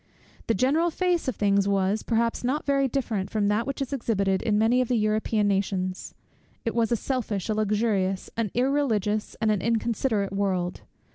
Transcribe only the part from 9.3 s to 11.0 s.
and an inconsiderate world.